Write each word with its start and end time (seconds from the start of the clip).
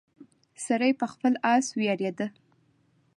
سړی 0.65 0.91
په 0.99 1.05
خپل 1.13 1.33
اس 1.53 1.65
ویاړیده. 1.79 2.27